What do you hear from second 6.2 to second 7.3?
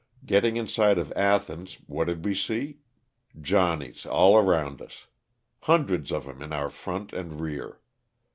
them in our front